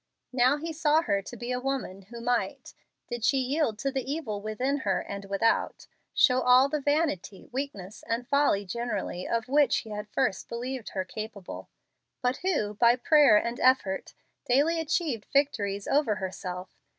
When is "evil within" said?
4.11-4.77